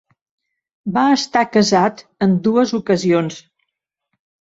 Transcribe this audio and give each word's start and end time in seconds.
Va 0.95 1.03
estar 1.17 1.45
casat 1.57 2.03
en 2.29 2.35
dues 2.51 2.77
ocasions. 2.83 3.43